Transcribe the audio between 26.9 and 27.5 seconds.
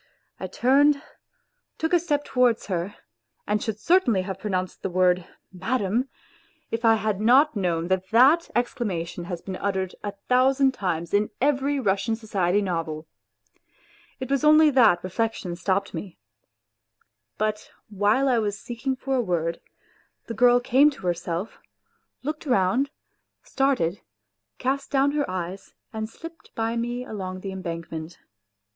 along